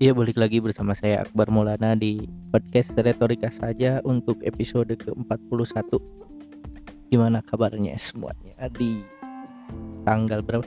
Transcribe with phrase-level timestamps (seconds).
[0.00, 5.92] Iya balik lagi bersama saya Akbar Maulana di podcast Retorika saja untuk episode ke-41
[7.12, 9.04] Gimana kabarnya semuanya di
[10.08, 10.64] tanggal berapa?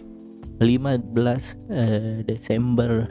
[0.62, 1.17] 15
[1.74, 3.10] eh, Desember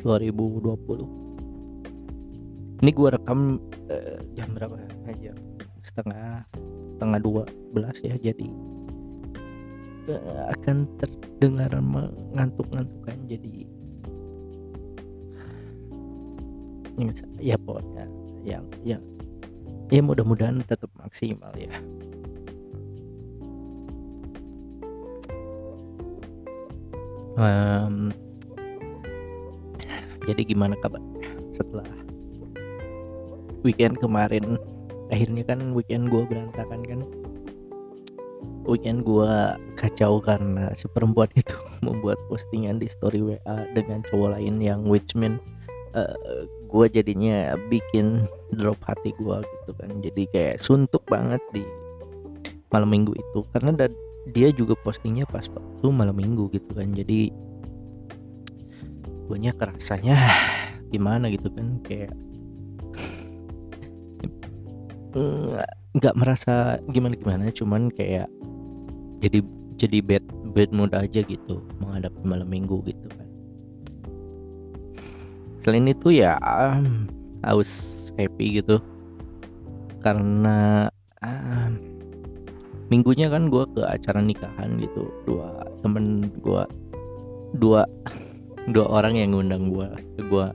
[0.00, 3.60] 2020 Ini gua rekam
[3.92, 4.80] eh, jam berapa
[5.12, 5.36] aja?
[5.84, 6.40] Setengah
[6.96, 8.48] setengah 12 ya jadi
[10.08, 13.68] eh, akan terdengar mengantuk-ngantukan jadi
[17.40, 18.04] ya pokoknya
[18.44, 18.98] yang ya.
[19.90, 21.72] Ya mudah-mudahan tetap maksimal ya.
[27.40, 28.12] Um,
[30.28, 31.00] jadi gimana kabar
[31.50, 31.88] setelah
[33.66, 34.60] weekend kemarin?
[35.10, 37.00] Akhirnya kan weekend gue berantakan kan?
[38.68, 39.32] Weekend gue
[39.74, 41.56] kacau karena si perempuan itu
[41.86, 45.42] membuat postingan di story WA dengan cowok lain yang witchman
[45.98, 49.90] uh, eh, gue jadinya bikin drop hati gue gitu kan.
[50.00, 51.66] Jadi kayak suntuk banget di
[52.70, 53.42] malam minggu itu.
[53.50, 53.86] Karena da
[54.30, 56.94] dia juga postingnya pas waktu malam minggu gitu kan.
[56.94, 57.34] Jadi
[59.30, 60.18] gue nya kerasanya
[60.94, 62.10] gimana gitu kan kayak
[65.98, 68.30] nggak merasa gimana gimana cuman kayak
[69.18, 69.42] jadi
[69.74, 73.06] jadi bad bad mood aja gitu menghadapi malam minggu gitu
[75.60, 77.06] selain itu ya um,
[77.44, 77.70] harus
[78.16, 78.80] happy gitu.
[80.00, 80.88] Karena
[81.20, 81.76] um,
[82.88, 85.08] minggunya kan gue ke acara nikahan gitu.
[85.28, 86.64] Dua temen gue
[87.60, 87.84] dua
[88.74, 89.88] dua orang yang ngundang gue
[90.20, 90.46] gue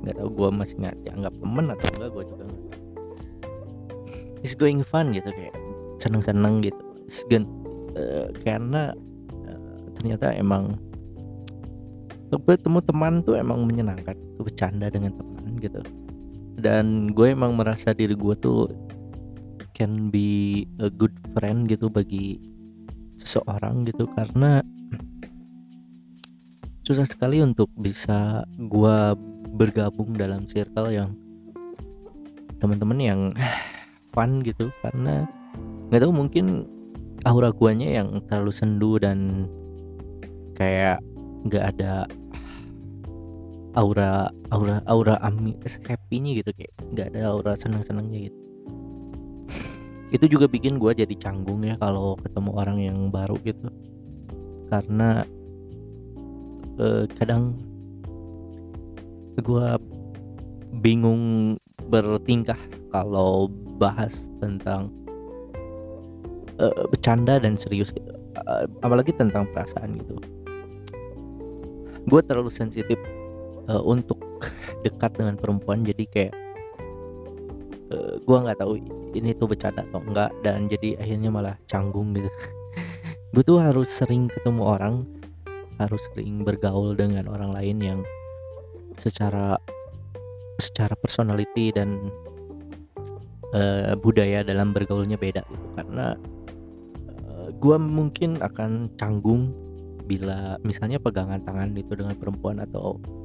[0.00, 2.44] nggak tahu gue masih nggak dianggap temen atau enggak gue juga
[4.40, 5.56] it's going fun gitu kayak
[6.00, 6.80] seneng-seneng gitu.
[7.90, 8.94] Uh, karena
[9.44, 10.78] uh, ternyata emang
[12.38, 15.80] bertemu teman tuh emang menyenangkan tuh bercanda dengan teman gitu.
[16.60, 18.70] Dan gue emang merasa diri gue tuh
[19.74, 22.38] can be a good friend gitu bagi
[23.18, 24.06] seseorang gitu.
[24.14, 24.62] Karena
[26.86, 28.98] susah sekali untuk bisa gue
[29.56, 31.16] bergabung dalam circle yang
[32.60, 33.20] teman-teman yang
[34.14, 34.68] fun gitu.
[34.84, 35.24] Karena
[35.90, 36.68] nggak tahu mungkin
[37.24, 39.48] aura guanya yang terlalu sendu dan
[40.56, 41.00] kayak
[41.48, 42.04] nggak ada
[43.78, 45.54] aura aura aura ami
[45.86, 48.38] happy-nya gitu kayak nggak ada aura senang-senangnya gitu.
[50.10, 53.70] Itu juga bikin gue jadi canggung ya kalau ketemu orang yang baru gitu.
[54.70, 55.22] Karena
[56.82, 57.54] eh, kadang
[59.38, 59.68] gue
[60.82, 61.54] bingung
[61.90, 62.58] bertingkah
[62.90, 64.92] kalau bahas tentang
[66.60, 68.12] uh, bercanda dan serius gitu.
[68.84, 70.20] Apalagi tentang perasaan gitu.
[72.06, 72.98] Gue terlalu sensitif
[73.70, 74.18] uh, untuk
[74.84, 76.34] dekat dengan perempuan jadi kayak
[77.94, 78.82] uh, gue nggak tahu
[79.14, 82.30] ini tuh bercanda atau enggak dan jadi akhirnya malah canggung gitu.
[83.34, 85.06] Gue tuh harus sering ketemu orang
[85.78, 88.00] harus sering bergaul dengan orang lain yang
[88.98, 89.56] secara
[90.60, 92.12] secara personality dan
[93.56, 95.66] uh, budaya dalam bergaulnya beda gitu.
[95.78, 96.14] Karena
[97.26, 99.50] uh, gue mungkin akan canggung
[100.10, 103.19] bila misalnya pegangan tangan itu dengan perempuan atau eh,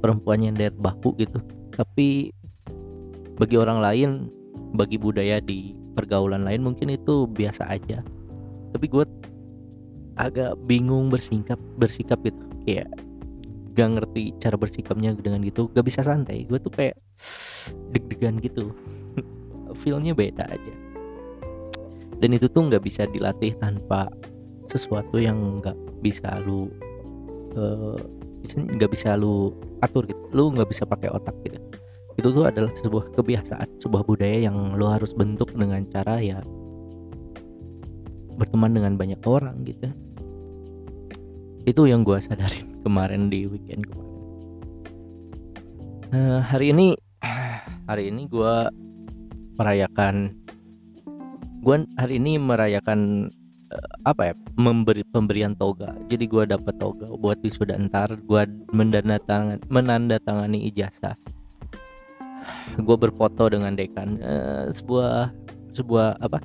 [0.00, 1.38] perempuan yang dari bahu gitu.
[1.74, 2.32] Tapi
[3.38, 4.10] bagi orang lain
[4.74, 8.04] bagi budaya di pergaulan lain mungkin itu biasa aja.
[8.74, 9.04] Tapi gue
[10.18, 12.38] agak bingung bersikap bersikap gitu.
[12.68, 12.90] Kayak
[13.78, 16.44] gak ngerti cara bersikapnya dengan gitu gak bisa santai.
[16.44, 16.98] Gue tuh kayak
[17.94, 18.74] deg-degan gitu.
[19.80, 20.74] Feelnya beda aja.
[22.18, 24.10] Dan itu tuh nggak bisa dilatih tanpa
[24.66, 26.66] sesuatu yang nggak bisa lu
[27.54, 27.94] uh,
[28.46, 30.20] nggak bisa lu atur gitu.
[30.34, 31.58] Lu nggak bisa pakai otak gitu.
[32.18, 36.42] Itu tuh adalah sebuah kebiasaan sebuah budaya yang lu harus bentuk dengan cara ya
[38.38, 39.90] berteman dengan banyak orang gitu.
[41.66, 44.16] Itu yang gue sadarin kemarin di weekend kemarin.
[46.08, 46.96] Uh, hari ini
[47.90, 48.54] hari ini gue
[49.58, 50.32] merayakan
[51.58, 53.28] gue hari ini merayakan
[54.04, 55.92] apa ya memberi pemberian toga.
[56.08, 58.42] Jadi gue dapat toga buat wisuda ntar gue
[58.72, 61.16] menandatangan menandatangani ijazah.
[62.80, 65.32] Gue berfoto dengan dekan uh, sebuah
[65.76, 66.40] sebuah apa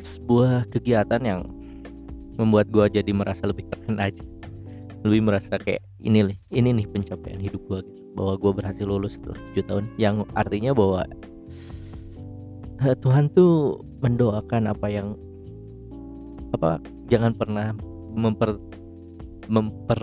[0.00, 1.40] sebuah kegiatan yang
[2.38, 4.22] membuat gue jadi merasa lebih keren aja.
[5.04, 8.02] Lebih merasa kayak ini nih ini nih pencapaian hidup gue gitu.
[8.14, 9.84] Bahwa gue berhasil lulus setelah 7 tahun.
[9.96, 11.02] Yang artinya bahwa
[12.84, 15.14] uh, Tuhan tuh mendoakan apa yang
[16.54, 17.74] apa jangan pernah
[18.14, 18.58] memper
[19.50, 20.00] memper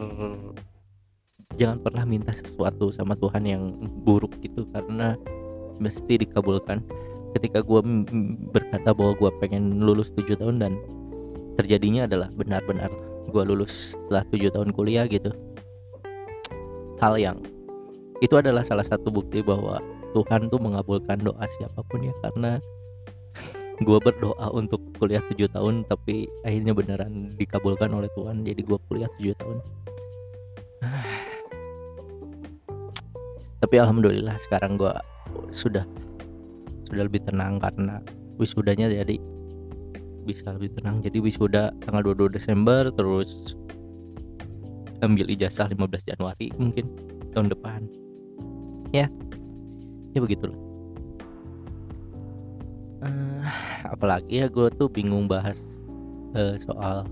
[1.57, 3.63] jangan pernah minta sesuatu sama Tuhan yang
[4.05, 5.17] buruk gitu karena
[5.81, 6.81] mesti dikabulkan.
[7.35, 7.81] Ketika gue
[8.49, 10.73] berkata bahwa gue pengen lulus 7 tahun dan
[11.59, 12.89] terjadinya adalah benar-benar
[13.29, 15.29] gue lulus setelah 7 tahun kuliah gitu.
[16.97, 17.37] Hal yang
[18.25, 19.77] itu adalah salah satu bukti bahwa
[20.17, 22.57] Tuhan tuh mengabulkan doa siapa pun ya karena
[23.77, 29.11] gue berdoa untuk kuliah 7 tahun tapi akhirnya beneran dikabulkan oleh Tuhan jadi gue kuliah
[29.21, 29.57] 7 tahun.
[33.61, 34.93] Tapi alhamdulillah sekarang gue
[35.53, 35.85] sudah
[36.89, 38.01] sudah lebih tenang karena
[38.41, 39.17] wisudanya jadi
[40.25, 41.01] bisa lebih tenang.
[41.01, 43.53] Jadi wisuda tanggal 22 Desember terus
[45.05, 46.89] ambil ijazah 15 Januari mungkin
[47.33, 47.85] tahun depan.
[48.89, 49.09] Ya
[50.17, 50.66] ya begitulah
[53.03, 53.45] uh,
[53.85, 55.57] apalagi ya gue tuh bingung bahas
[56.33, 57.05] uh, soal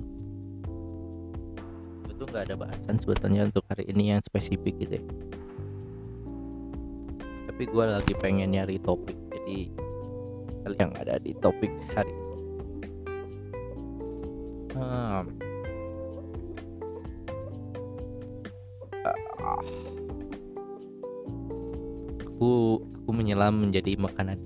[2.05, 5.05] gue tuh nggak ada bahasan sebetulnya untuk hari ini yang spesifik gitu ya
[7.51, 9.71] tapi gue lagi pengen nyari topik jadi
[10.65, 12.38] yang ada di topik hari ini
[14.73, 15.23] hmm.
[22.35, 24.41] aku aku menyelam menjadi makanan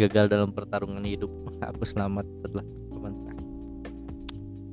[0.00, 1.28] gagal dalam pertarungan hidup
[1.68, 3.36] aku selamat setelah komentar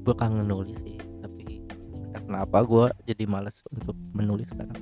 [0.08, 1.60] gue kangen nulis sih tapi
[2.08, 4.80] entah kenapa gue jadi males untuk menulis sekarang?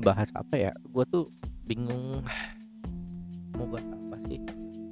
[0.00, 0.72] Bahas apa ya?
[0.88, 1.28] Gue tuh
[1.68, 2.24] bingung
[3.60, 4.40] mau bahas apa sih?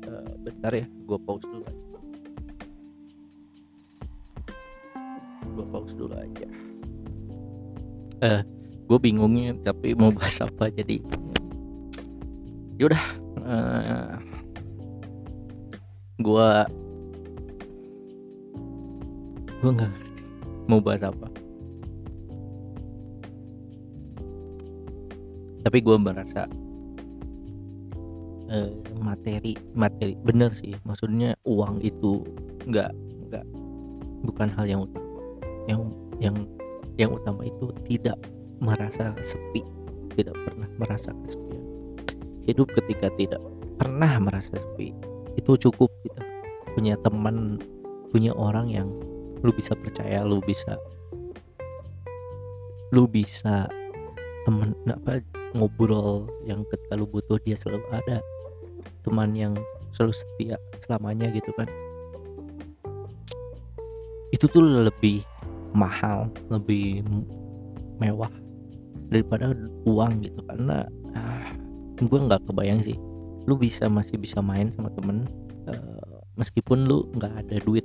[0.04, 1.84] Uh, bentar ya gue pause dulu aja.
[5.56, 6.48] Gue pause dulu aja.
[8.20, 8.42] Eh
[8.88, 11.00] gue bingungnya tapi mau bahas apa jadi
[12.78, 13.04] yaudah
[13.42, 14.14] uh, eh,
[16.22, 16.48] gue
[19.58, 19.94] gue nggak
[20.70, 21.26] mau bahas apa?
[25.66, 26.46] Tapi gue merasa
[28.46, 28.72] uh,
[29.02, 30.78] materi materi bener sih.
[30.86, 32.22] Maksudnya uang itu
[32.70, 32.94] nggak
[33.28, 33.44] nggak
[34.22, 35.18] bukan hal yang utama.
[35.66, 35.80] Yang
[36.22, 36.36] yang
[36.94, 38.18] yang utama itu tidak
[38.62, 39.66] merasa sepi
[40.14, 41.67] tidak pernah merasa kesepian
[42.48, 43.44] hidup ketika tidak
[43.76, 44.96] pernah merasa sepi.
[45.36, 46.20] Itu cukup gitu.
[46.72, 47.60] Punya teman
[48.08, 48.88] punya orang yang
[49.44, 50.74] lu bisa percaya lu bisa
[52.90, 53.68] lu bisa
[54.48, 55.20] temen apa
[55.52, 58.24] ngobrol yang ketika lu butuh dia selalu ada.
[59.04, 59.52] Teman yang
[59.92, 61.68] selalu setia selamanya gitu kan.
[64.32, 65.20] Itu tuh lebih
[65.76, 67.04] mahal lebih
[68.00, 68.32] mewah
[69.12, 69.52] daripada
[69.84, 70.40] uang gitu.
[70.48, 70.88] Karena
[72.06, 72.94] gue nggak kebayang sih.
[73.50, 75.26] Lu bisa masih bisa main sama temen
[75.66, 77.82] uh, meskipun lu nggak ada duit.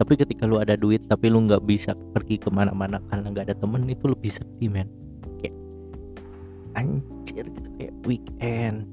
[0.00, 3.56] Tapi ketika lu ada duit tapi lu nggak bisa pergi ke mana-mana karena nggak ada
[3.60, 4.88] temen itu lebih sedih men.
[6.74, 8.90] Anjir gitu kayak weekend.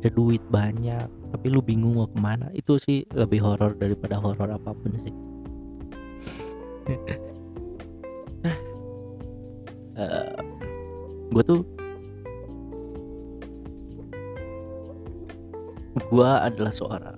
[0.00, 2.48] Ada duit banyak tapi lu bingung mau ke mana.
[2.56, 5.14] Itu sih lebih horor daripada horor apa pun sih.
[9.92, 10.40] Uh,
[11.36, 11.60] gue tuh
[16.12, 17.16] gue adalah seorang.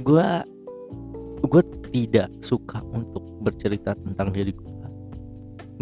[0.00, 0.24] Gue
[1.44, 4.72] gue tidak suka untuk bercerita tentang diri gue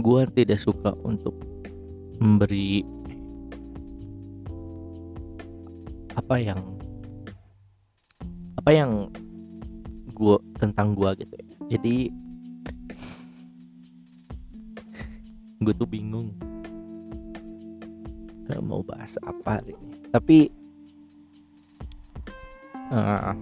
[0.00, 1.36] gue tidak suka untuk
[2.18, 2.82] memberi
[6.16, 6.60] apa yang
[8.60, 8.90] apa yang
[10.12, 11.46] gua tentang gua gitu ya.
[11.76, 12.12] Jadi
[15.62, 16.30] gue tuh bingung.
[18.62, 20.52] Mau bahas apa ini tapi
[22.92, 23.34] uh,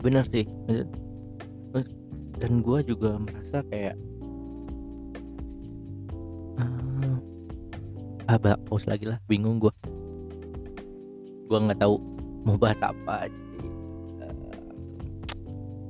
[0.00, 0.46] bener sih
[2.40, 3.98] dan gue juga merasa kayak
[8.30, 9.74] ah pause lagi lah bingung gue
[11.50, 11.98] gue nggak tahu
[12.46, 13.68] mau bahas apa jadi
[14.22, 14.70] uh, eh,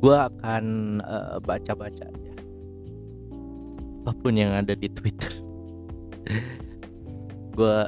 [0.01, 0.65] gue akan
[1.05, 2.33] uh, baca-baca aja.
[4.01, 5.29] Apa pun yang ada di Twitter.
[7.53, 7.79] Gue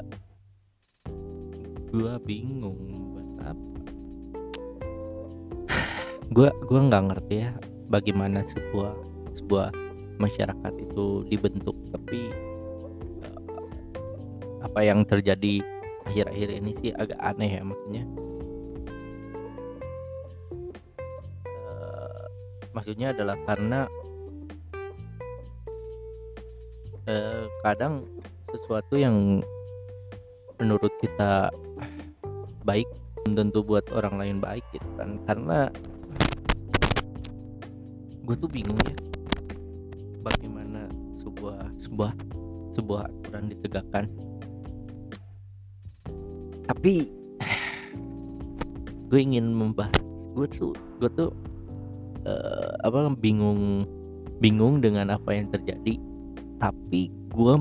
[1.88, 3.11] gue bingung
[6.32, 7.52] gue gue nggak ngerti ya
[7.92, 8.96] bagaimana sebuah
[9.36, 9.68] sebuah
[10.16, 12.32] masyarakat itu dibentuk tapi
[14.62, 15.60] apa yang terjadi
[16.08, 18.04] akhir-akhir ini sih agak aneh ya maksudnya.
[21.44, 22.24] Uh,
[22.72, 23.80] maksudnya adalah karena
[27.04, 28.08] uh, kadang
[28.48, 29.44] sesuatu yang
[30.56, 31.50] menurut kita
[32.62, 32.86] baik
[33.26, 35.18] tentu buat orang lain baik gitu kan.
[35.26, 35.68] Karena
[38.22, 38.96] gue tuh bingung ya.
[40.22, 40.86] Bagaimana
[41.18, 42.12] sebuah sebuah
[42.74, 44.04] sebuah aturan ditegakkan?
[46.70, 47.10] Tapi
[49.10, 49.98] gue ingin membahas
[50.32, 51.30] gue tuh gue tuh
[52.24, 53.84] uh, apa bingung
[54.38, 55.98] bingung dengan apa yang terjadi.
[56.62, 57.54] Tapi gue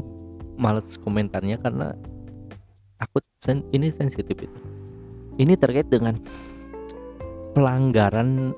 [0.61, 1.97] males komentarnya karena
[3.01, 4.59] aku sen ini sensitif itu.
[5.41, 6.21] Ini terkait dengan
[7.57, 8.53] pelanggaran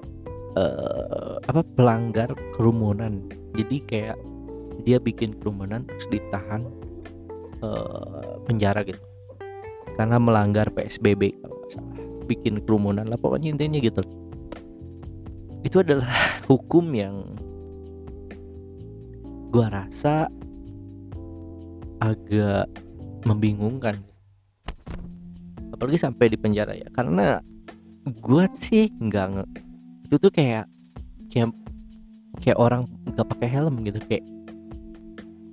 [0.58, 3.26] uh, apa pelanggar kerumunan.
[3.58, 4.18] Jadi kayak
[4.84, 6.66] dia bikin kerumunan terus ditahan
[7.62, 9.00] uh, penjara gitu.
[9.94, 11.98] Karena melanggar PSBB kalau nggak salah.
[12.26, 14.02] Bikin kerumunan lah pokoknya intinya gitu.
[15.62, 16.10] Itu adalah
[16.50, 17.16] hukum yang
[19.54, 20.28] gua rasa
[22.02, 22.68] agak
[23.24, 23.96] membingungkan.
[25.72, 26.90] Apalagi sampai di penjara ya.
[26.92, 27.40] Karena
[28.20, 29.46] gua sih nggak
[30.14, 30.70] itu tuh kayak
[31.34, 31.50] kayak
[32.38, 34.22] kayak orang nggak pakai helm gitu kayak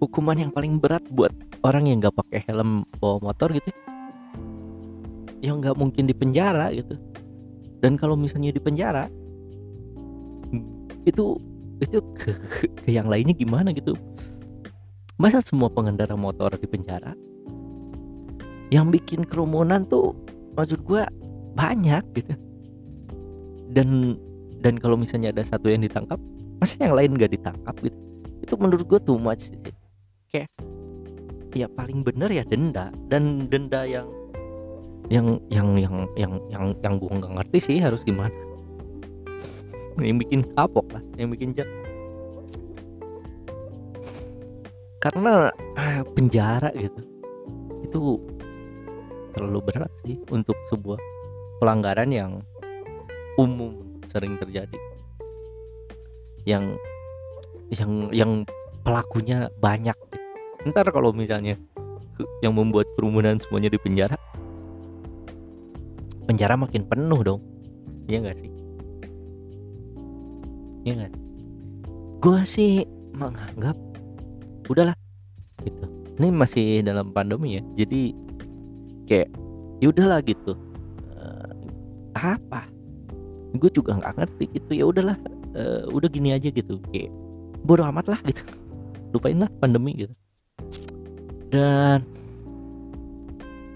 [0.04, 1.32] hukuman yang paling berat buat
[1.64, 3.72] orang yang nggak pakai helm bawa motor gitu.
[5.40, 6.92] Yang nggak mungkin di penjara gitu.
[7.80, 9.08] Dan kalau misalnya di penjara
[11.08, 11.40] itu
[11.80, 12.36] itu ke,
[12.84, 13.96] ke yang lainnya gimana gitu?
[15.16, 17.16] Masa semua pengendara motor di penjara?
[18.68, 20.12] Yang bikin kerumunan tuh
[20.52, 21.00] maksud gue
[21.56, 22.36] banyak gitu.
[23.72, 24.20] Dan
[24.60, 26.20] dan kalau misalnya ada satu yang ditangkap
[26.60, 28.10] masa yang lain gak ditangkap gitu
[28.50, 29.60] itu menurut gue too much sih.
[30.34, 30.50] Kayak
[31.54, 32.90] ya paling bener ya denda.
[33.06, 34.10] Dan denda yang
[35.06, 38.34] yang yang yang yang yang yang gue nggak ngerti sih harus gimana.
[40.02, 41.68] Yang bikin kapok lah yang bikin jet
[45.00, 45.48] karena
[45.80, 47.00] ah, penjara gitu
[47.84, 48.00] itu
[49.32, 51.00] terlalu berat sih untuk sebuah
[51.60, 52.44] pelanggaran yang
[53.40, 54.74] umum sering terjadi.
[56.42, 56.74] Yang
[57.70, 58.32] yang yang
[58.82, 59.94] pelakunya banyak.
[60.66, 61.54] Ntar kalau misalnya
[62.42, 64.18] yang membuat kerumunan semuanya di penjara
[66.26, 67.40] penjara makin penuh dong.
[68.10, 68.50] Iya gak sih?
[70.82, 71.30] Iya gak
[72.20, 72.84] gue sih
[73.16, 73.76] menganggap
[74.68, 74.92] udahlah
[75.64, 75.88] gitu.
[76.20, 78.12] Ini masih dalam pandemi ya jadi
[79.08, 79.28] kayak
[79.80, 80.52] ya udahlah gitu.
[81.16, 81.52] Uh,
[82.12, 82.68] apa
[83.56, 85.16] gue juga nggak ngerti gitu ya udahlah
[85.58, 86.78] uh, udah gini aja gitu.
[86.94, 87.10] Kayak
[87.66, 88.42] bodoh amat lah gitu.
[89.14, 90.14] Lupain lah pandemi gitu.
[91.50, 92.06] Dan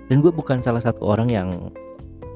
[0.06, 1.48] dan gue bukan salah satu orang yang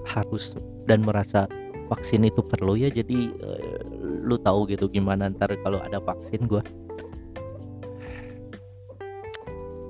[0.09, 0.57] harus
[0.89, 1.47] dan merasa
[1.93, 2.91] vaksin itu perlu ya.
[2.91, 6.61] Jadi uh, lu tahu gitu gimana ntar kalau ada vaksin gue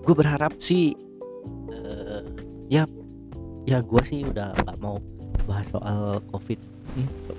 [0.09, 0.97] gue berharap sih
[1.69, 2.25] uh,
[2.73, 2.89] ya
[3.69, 4.97] ya gue sih udah nggak mau
[5.45, 6.57] bahas soal covid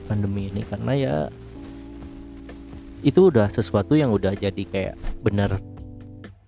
[0.09, 1.15] pandemi ini karena ya
[2.99, 5.55] itu udah sesuatu yang udah jadi kayak bener.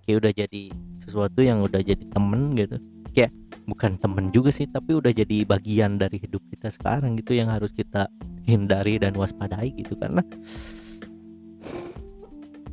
[0.04, 0.62] Kayak udah jadi
[1.00, 2.76] sesuatu yang udah jadi temen gitu.
[3.12, 3.32] Kayak
[3.64, 7.72] bukan temen juga sih tapi udah jadi bagian dari hidup kita sekarang gitu yang harus
[7.72, 8.10] kita
[8.44, 9.96] hindari dan waspadai gitu.
[9.96, 10.20] Karena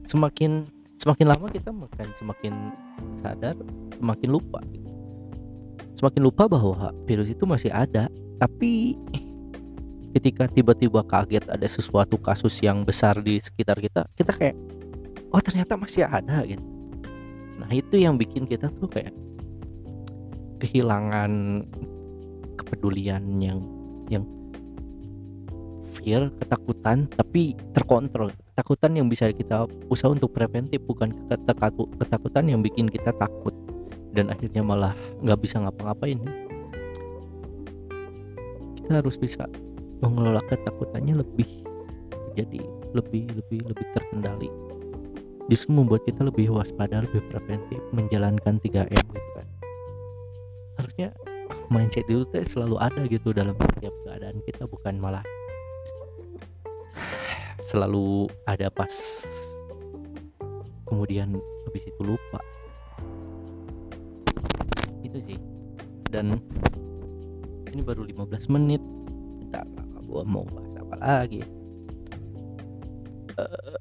[0.09, 0.65] semakin
[0.99, 2.53] semakin lama kita makan semakin
[3.23, 3.55] sadar
[3.95, 4.59] semakin lupa.
[4.67, 4.87] Gitu.
[5.99, 8.07] semakin lupa bahwa virus itu masih ada
[8.39, 8.95] tapi
[10.17, 14.55] ketika tiba-tiba kaget ada sesuatu kasus yang besar di sekitar kita kita kayak
[15.29, 16.63] oh ternyata masih ada gitu.
[17.61, 19.13] Nah itu yang bikin kita tuh kayak
[20.63, 21.63] kehilangan
[22.57, 23.59] kepedulian yang
[24.09, 24.25] yang
[25.93, 28.33] fear ketakutan tapi terkontrol.
[28.53, 31.13] Ketakutan yang bisa kita usaha untuk preventif bukan
[32.01, 33.53] ketakutan yang bikin kita takut
[34.17, 36.17] dan akhirnya malah nggak bisa ngapa-ngapain
[38.89, 39.45] kita harus bisa
[39.99, 41.67] mengelola ketakutannya lebih
[42.37, 42.61] jadi
[42.95, 44.49] lebih lebih lebih terkendali.
[45.49, 49.47] Justru membuat kita lebih waspada lebih preventif menjalankan 3M gitu kan.
[50.77, 51.09] Harusnya
[51.73, 55.25] mindset itu tuh selalu ada gitu dalam setiap keadaan kita bukan malah
[57.65, 58.93] selalu ada pas
[60.89, 62.41] kemudian habis itu lupa.
[65.05, 65.37] Itu sih.
[66.09, 66.41] Dan
[67.69, 68.81] ini baru 15 menit
[70.09, 71.41] gua mau bahas apa lagi.
[73.37, 73.77] Uh,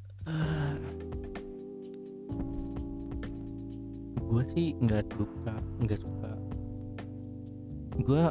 [4.29, 6.33] gue sih nggak suka nggak suka.
[8.05, 8.23] Gue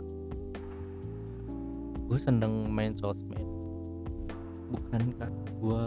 [2.07, 3.41] gue seneng main sosmed.
[4.71, 5.85] Bukan kan gue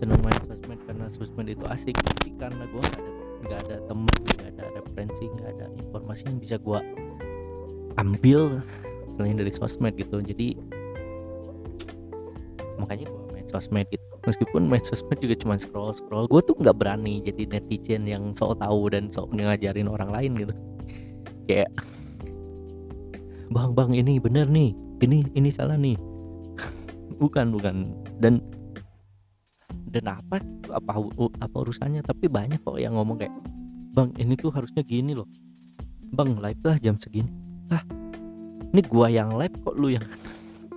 [0.00, 1.94] seneng main sosmed karena sosmed itu asik?
[1.94, 3.12] Tapi karena gue nggak ada
[3.46, 6.80] nggak ada temen nggak ada referensi nggak ada informasi yang bisa gue
[8.00, 8.64] ambil
[9.16, 10.20] selain dari sosmed gitu.
[10.20, 10.60] Jadi
[12.76, 14.04] makanya gue main sosmed gitu.
[14.28, 18.60] Meskipun main sosmed juga cuma scroll scroll gue tuh nggak berani jadi netizen yang sok
[18.60, 20.54] tahu dan sok ngajarin orang lain gitu.
[21.48, 21.72] Kayak
[23.48, 24.76] bang bang ini bener nih.
[25.00, 25.96] Ini ini salah nih.
[27.20, 27.88] Bukan bukan.
[28.20, 28.44] Dan
[29.88, 30.92] dan apa apa
[31.40, 32.04] apa urusannya?
[32.04, 33.32] Tapi banyak kok yang ngomong kayak
[33.96, 35.28] bang ini tuh harusnya gini loh.
[36.12, 37.32] Bang live lah jam segini.
[37.72, 37.80] Ah
[38.72, 40.06] ini gua yang live kok lu yang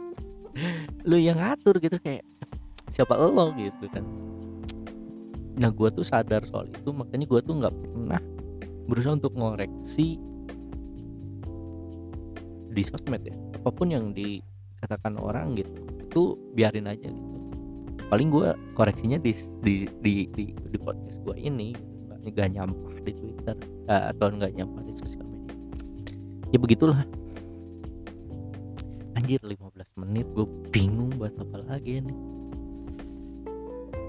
[1.10, 2.25] lu yang ngatur gitu kayak
[2.89, 4.03] siapa lo gitu kan.
[5.60, 8.22] Nah gua tuh sadar soal itu makanya gua tuh nggak pernah
[8.89, 10.17] berusaha untuk ngoreksi
[12.74, 13.36] di sosmed ya.
[13.62, 16.22] Apa pun yang dikatakan orang gitu itu
[16.58, 17.38] biarin aja gitu.
[18.10, 19.29] Paling gue koreksinya di
[19.62, 21.77] di di di, di podcast gue ini
[22.25, 23.55] nggak nyampah di Twitter
[23.86, 25.55] uh, atau nggak nyampah di sosial media.
[26.50, 27.05] Ya begitulah
[29.19, 32.17] anjir 15 menit gue bingung buat apa lagi nih.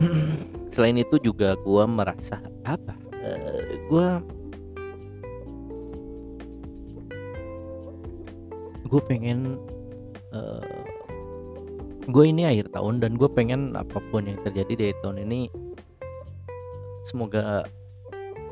[0.75, 2.95] Selain itu juga gue merasa apa?
[3.19, 4.09] Uh, eh, gue
[8.87, 9.59] gue pengen
[10.31, 10.63] uh,
[12.07, 15.51] gue ini akhir tahun dan gue pengen apa pun yang terjadi di tahun ini
[17.11, 17.67] semoga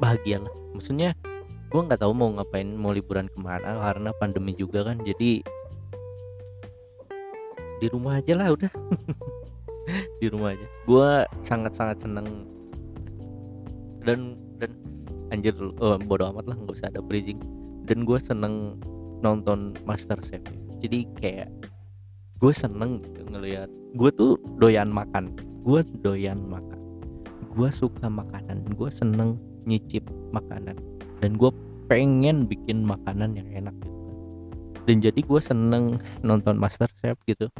[0.03, 0.55] bahagia lah.
[0.75, 1.15] Maksudnya
[1.71, 5.47] gue nggak tahu mau ngapain mau liburan ke mana karena pandemi juga kan jadi
[7.79, 8.73] di rumah aja lah udah.
[10.21, 10.67] Di rumah aja.
[10.85, 12.45] Gue sangat sangat seneng.
[14.05, 14.77] Dan dan
[15.33, 17.41] anjir oh, bodo amat lah nggak usah ada bridging
[17.89, 18.77] dan gue seneng
[19.25, 20.45] nonton Master Chef.
[20.85, 21.49] Jadi kayak
[22.39, 23.73] gue seneng gitu ngelihat.
[23.97, 25.33] Gue tuh doyan makan.
[25.65, 26.79] Gue doyan makan.
[27.57, 28.63] Gue suka makanan.
[28.77, 30.05] Gue seneng nyicip
[30.37, 30.77] makanan.
[31.25, 31.51] Dan gue
[31.89, 33.98] pengen bikin makanan yang enak gitu
[34.89, 37.53] dan jadi gue seneng nonton Master Chef gitu.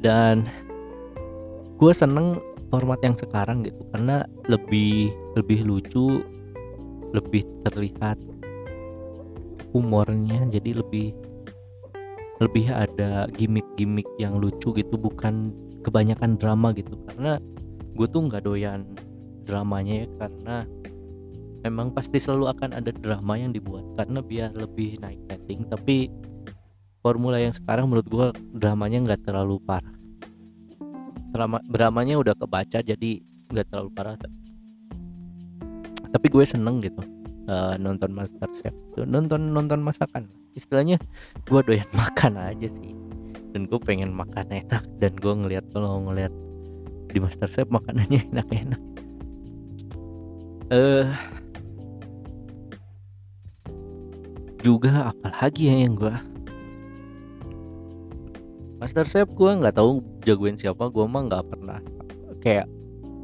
[0.00, 0.48] Dan
[1.76, 2.40] gue seneng
[2.72, 6.24] format yang sekarang gitu karena lebih lebih lucu
[7.12, 8.16] lebih terlihat
[9.76, 11.12] humornya jadi lebih
[12.40, 15.52] lebih ada gimmick-gimmick yang lucu gitu bukan
[15.84, 16.96] kebanyakan drama gitu.
[17.12, 17.36] Karena
[17.92, 18.88] gue tuh nggak doyan
[19.44, 20.56] dramanya ya karena
[21.62, 26.10] memang pasti selalu akan ada drama yang dibuat karena biar lebih naik rating tapi
[27.02, 29.94] formula yang sekarang menurut gue dramanya nggak terlalu parah.
[31.34, 33.10] Drama dramanya udah kebaca jadi
[33.50, 34.14] nggak terlalu parah.
[36.12, 37.02] Tapi gue seneng gitu
[37.50, 40.30] uh, nonton Master Chef nonton nonton masakan.
[40.54, 41.02] Istilahnya
[41.50, 42.94] gue doyan makan aja sih.
[43.52, 46.32] Dan gue pengen makan enak dan gue ngeliat kalau ngeliat
[47.12, 48.80] di Master Chef makanannya enak-enak.
[50.72, 51.06] Eh uh,
[54.62, 56.14] juga apalagi ya yang gue
[58.78, 61.78] Master Chef gue nggak tahu jagoin siapa gue mah nggak pernah
[62.42, 62.66] kayak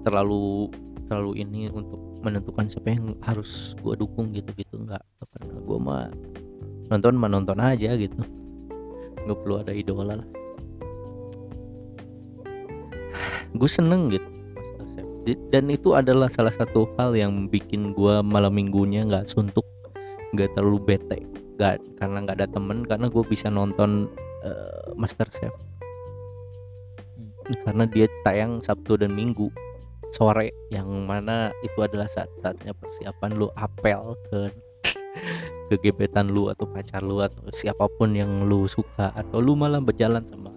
[0.07, 0.71] terlalu
[1.09, 4.77] terlalu ini untuk menentukan siapa yang harus gue dukung gitu gitu.
[4.77, 5.59] Nggak pernah.
[5.65, 6.07] Gue mah
[6.93, 8.21] nonton mah nonton aja gitu.
[9.25, 10.29] Nggak perlu ada idola lah.
[13.57, 14.29] Gue seneng gitu
[15.53, 19.67] dan itu adalah salah satu hal yang bikin gue malam minggunya nggak suntuk
[20.35, 21.19] nggak terlalu bete.
[21.57, 24.11] Nggak karena nggak ada temen karena gue bisa nonton
[24.45, 25.55] uh, Master Chef.
[27.65, 29.49] Karena dia tayang Sabtu dan Minggu
[30.13, 34.41] sore yang mana itu adalah saat-saatnya persiapan lu apel ke
[35.69, 39.85] ke gebetan lu atau pacar lu atau siapa pun yang lu suka atau lu malah
[39.85, 40.53] berjalan sama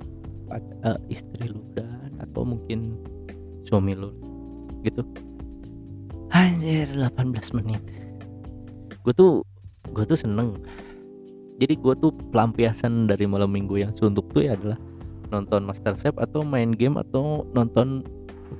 [0.47, 2.95] pacar, uh, istri lu dan atau mungkin
[3.67, 4.11] suami lu
[4.87, 5.03] gitu.
[6.31, 7.83] Anjir 18 menit.
[9.03, 9.43] Gue tuh
[9.89, 10.61] gue tuh seneng.
[11.57, 14.77] Jadi gue tuh pelampiasan dari malam minggu yang suntuk tuh ya adalah
[15.29, 18.05] nonton Master Chef atau main game atau nonton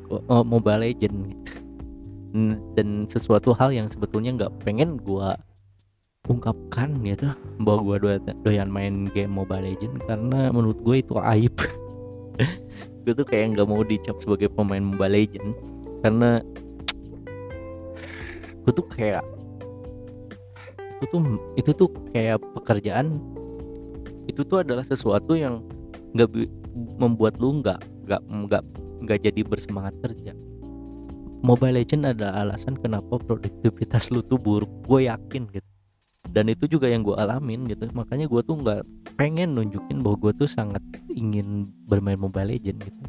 [0.09, 1.53] uh, Mobile Legend gitu.
[2.79, 5.29] Dan sesuatu hal yang sebetulnya nggak pengen gue
[6.29, 7.33] ungkapkan gitu.
[7.61, 11.55] Bahwa gue doyan main game Mobile Legend karena menurut gue itu aib.
[13.01, 15.57] Gue tuh kayak nggak mau dicap sebagai pemain Mobile Legend.
[16.05, 16.37] Karena
[18.61, 19.25] gue tuh kayak
[21.01, 21.21] itu tuh
[21.57, 23.17] itu tuh kayak pekerjaan
[24.29, 25.65] itu tuh adalah sesuatu yang
[26.13, 26.29] nggak
[27.01, 28.63] membuat lu nggak nggak nggak
[29.01, 30.37] nggak jadi bersemangat kerja.
[31.41, 35.65] Mobile Legend ada alasan kenapa produktivitas lu tuh buruk gue yakin gitu.
[36.29, 38.85] Dan itu juga yang gue alamin gitu makanya gue tuh nggak
[39.17, 43.01] pengen nunjukin bahwa gue tuh sangat ingin bermain Mobile Legend gitu.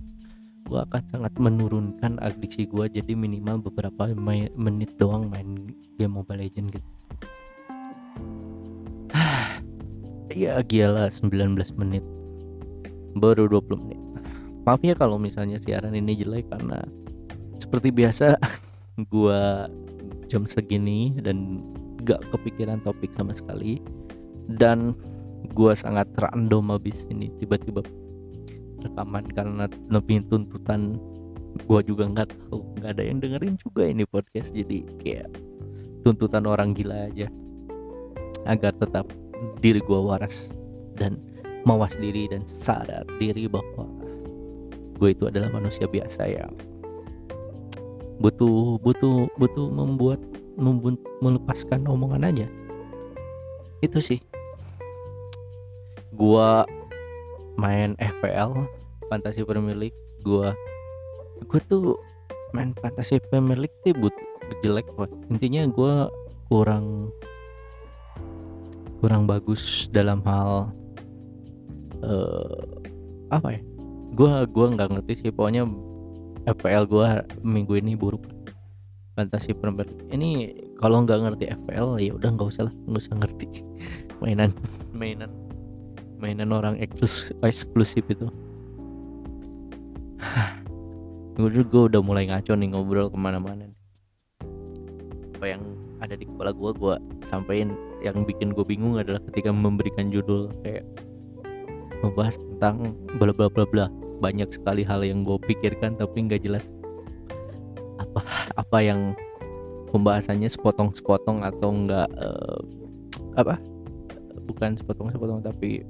[0.64, 4.16] Gue akan sangat menurunkan adiksi gue jadi minimal beberapa
[4.57, 5.68] menit doang main
[6.00, 6.88] game Mobile Legend gitu
[10.37, 12.05] ya gila 19 menit.
[13.16, 14.01] Baru 20 menit.
[14.64, 16.81] Maaf ya kalau misalnya siaran ini jelek karena
[17.59, 18.38] seperti biasa
[19.12, 19.68] gua
[20.31, 21.61] jam segini dan
[22.09, 23.79] gak kepikiran topik sama sekali.
[24.59, 24.97] Dan
[25.53, 27.85] gua sangat random habis ini tiba-tiba
[28.83, 30.99] rekaman karena lebih tuntutan
[31.68, 32.64] gua juga nggak tahu.
[32.81, 35.29] Nggak ada yang dengerin juga ini podcast jadi kayak
[36.03, 37.29] tuntutan orang gila aja.
[38.42, 39.07] Agar tetap
[39.61, 40.50] diri gua waras
[40.96, 41.18] dan
[41.66, 43.87] mawas diri dan sadar diri bahwa
[44.98, 46.52] gue itu adalah manusia biasa yang
[48.22, 50.22] butuh butuh butuh membuat
[50.55, 52.46] membuat, melepaskan omongan aja.
[53.81, 54.20] Itu sih.
[56.12, 56.68] Gua
[57.57, 58.68] main FPL
[59.11, 60.55] Fantasy Premier League gua
[61.50, 61.98] gue tuh
[62.55, 64.14] main Fantasy Premier League tuh but
[64.62, 66.09] jelek kok intinya gua
[66.48, 67.11] kurang
[69.02, 70.70] kurang bagus dalam hal
[72.06, 72.62] uh,
[73.34, 73.60] apa ya?
[74.14, 75.66] Gua gua nggak ngerti sih pokoknya
[76.46, 78.22] FPL gua minggu ini buruk.
[79.18, 83.46] Fantasi Premier ini kalau nggak ngerti FPL ya udah nggak usah lah nggak usah ngerti.
[84.22, 84.54] Mainan.
[84.94, 85.34] Mainan.
[86.22, 88.30] Mainan orang eksklusif, eksklusif itu.
[91.34, 93.72] Gue gue udah mulai ngaco nih ngobrol ke mana-mana
[95.42, 96.94] apa yang ada di kepala gue gue
[97.26, 100.84] sampein yang bikin gue bingung adalah ketika memberikan judul kayak
[102.02, 103.86] membahas tentang bla bla bla bla.
[104.22, 106.70] Banyak sekali hal yang gue pikirkan tapi nggak jelas
[107.98, 108.22] apa
[108.58, 109.14] apa yang
[109.90, 112.60] pembahasannya sepotong-sepotong atau enggak uh,
[113.38, 113.58] apa?
[114.46, 115.86] Bukan sepotong-sepotong tapi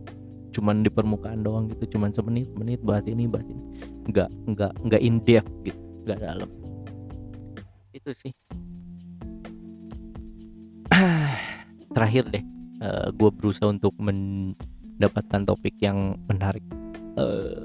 [0.53, 1.96] cuman di permukaan doang gitu.
[1.96, 3.62] Cuman semenit menit bahas ini bahas ini.
[4.12, 6.48] Nggak nggak nggak in depth gitu nggak dalam.
[7.92, 8.33] Itu sih
[11.93, 12.45] terakhir deh
[12.83, 14.53] uh, eh, gue berusaha untuk men
[15.01, 16.63] dapatkan topik yang menarik.
[17.19, 17.61] Uh,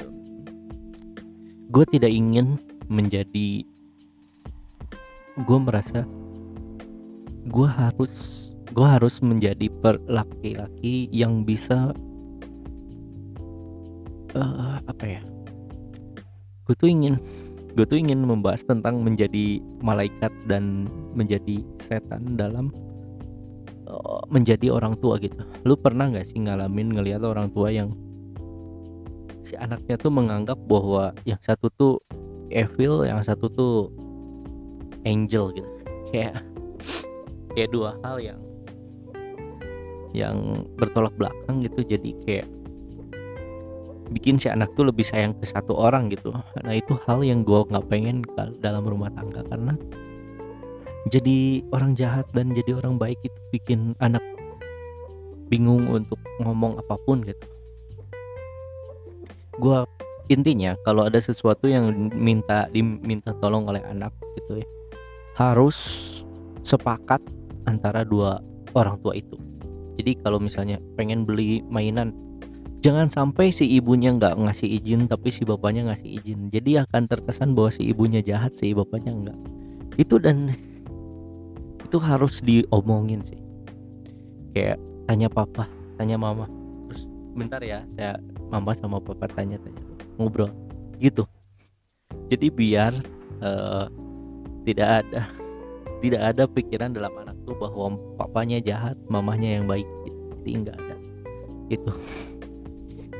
[1.71, 3.63] gue tidak ingin menjadi
[5.37, 6.07] gue merasa
[7.47, 8.13] gue harus
[8.71, 9.69] gue harus menjadi
[10.07, 11.95] laki-laki yang bisa
[14.35, 15.21] uh, apa ya?
[16.67, 17.15] Gue tuh ingin
[17.77, 22.86] gue tuh ingin membahas tentang menjadi malaikat dan menjadi setan dalam Eh,
[24.27, 25.39] menjadi orang tua gitu.
[25.63, 27.95] Lu pernah nggak sih ngalamin ngelihat orang tua yang
[29.47, 32.03] si anaknya tuh menganggap bahwa yang satu tuh
[32.51, 33.75] evil yang satu tuh
[35.07, 35.71] angel gitu?
[36.11, 36.43] Kayak
[37.55, 38.39] kayak dua hal yang
[40.11, 41.83] yang bertolak belakang gitu.
[41.87, 42.47] Jadi kayak
[44.11, 46.31] bikin si anak tuh lebih sayang ke satu orang gitu.
[46.63, 48.23] Nah itu hal yang gue nggak pengen
[48.59, 49.43] dalam rumah tangga.
[49.47, 49.75] Karena
[51.11, 54.23] jadi orang jahat dan jadi orang baik itu bikin anak
[55.47, 57.45] bingung untuk ngomong apa pun gitu.
[59.57, 59.83] Gue
[60.27, 64.67] intinya kalau ada sesuatu yang minta diminta tolong oleh anak gitu ya
[65.39, 65.77] harus
[66.67, 67.23] sepakat
[67.69, 68.43] antara dua
[68.75, 69.37] orang tua itu.
[69.97, 72.13] Jadi kalau misalnya pengen beli mainan
[72.85, 76.53] jangan sampai si ibunya nggak ngasih izin tapi si bapaknya ngasih izin.
[76.53, 79.39] Jadi akan terkesan bahwa si ibunya jahat si bapaknya enggak
[79.97, 80.53] itu dan
[81.87, 83.39] itu harus diomongin sih.
[84.51, 86.51] Kayak tanya papa tanya mama.
[86.91, 87.07] Terus
[87.39, 88.19] bentar ya saya
[88.51, 89.79] mama sama papa tanya tanya
[90.19, 90.51] ngobrol.
[90.99, 91.23] Gitu.
[92.27, 92.91] Jadi biar
[93.39, 93.87] uh,
[94.67, 95.31] tidak ada
[96.03, 99.87] tidak ada pikiran dalam anak tuh bahwa papanya jahat mamanya yang baik.
[100.03, 100.19] Gitu.
[100.43, 100.95] jadi enggak ada.
[101.71, 101.91] Itu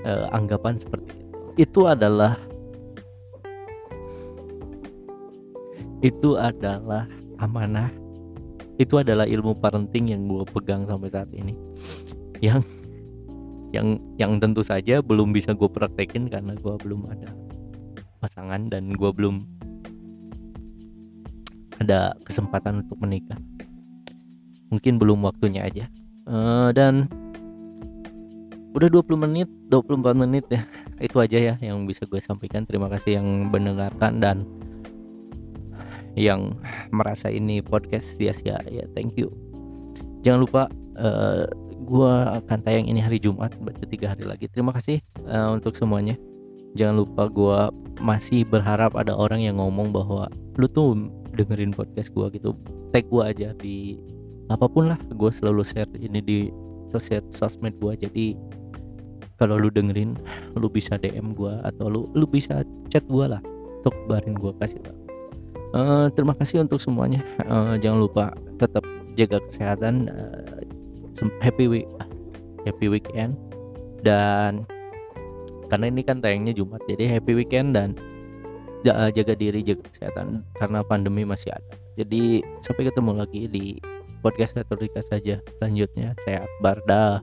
[0.04, 1.36] uh, anggapan seperti itu.
[1.56, 2.36] Itu adalah
[6.06, 7.10] itu adalah
[7.42, 7.90] amanah
[8.78, 11.58] itu adalah ilmu parenting yang gue pegang sampai saat ini.
[12.42, 12.62] Yang
[13.76, 17.34] yang yang tentu saja belum bisa gue praktekin karena gue belum ada
[18.24, 19.44] pasangan dan gue belum
[21.82, 23.38] ada kesempatan untuk menikah.
[24.74, 25.86] Mungkin belum waktunya aja.
[26.28, 27.08] Uh, dan
[28.76, 30.62] udah 20 menit 24 menit ya.
[30.98, 32.66] Itu aja ya yang bisa gue sampaikan.
[32.66, 34.46] Terima kasih yang mendengarkan dan
[36.18, 36.58] yang
[36.90, 39.30] merasa ini podcast sia-sia ya thank you.
[40.26, 40.64] Jangan lupa
[40.98, 41.46] uh, eh,
[41.86, 44.50] gue akan tayang ini hari Jumat berarti tiga hari lagi.
[44.50, 44.98] Terima kasih
[45.30, 46.18] uh, untuk semuanya.
[46.74, 47.60] Jangan lupa gue
[48.02, 50.28] masih berharap ada orang yang ngomong bahwa
[50.58, 50.98] lu tuh
[51.38, 52.58] dengerin podcast gue gitu.
[52.92, 54.02] Tag gue aja di
[54.50, 56.38] apa pun lah gue selalu share ini di
[56.90, 58.32] sosial sosmed gue jadi
[59.38, 60.16] kalau lu dengerin
[60.56, 63.40] lu bisa DM gue atau lu lu bisa chat gue lah.
[63.86, 65.07] Untuk barin gue kasih tau
[65.74, 67.24] uh, terima kasih untuk semuanya.
[67.48, 68.26] Uh, jangan lupa
[68.62, 68.84] tetap
[69.18, 70.62] jaga kesehatan uh,
[71.42, 71.88] happy week
[72.68, 73.34] happy weekend.
[74.06, 74.68] Dan
[75.68, 77.98] karena ini kan tayangnya Jumat jadi happy weekend dan
[78.88, 81.76] jaga diri jaga kesehatan karena pandemi masih ada.
[82.00, 83.66] Jadi sampai ketemu lagi di
[84.22, 86.14] podcast retorika saja selanjutnya.
[86.24, 87.20] Saya Akbar dah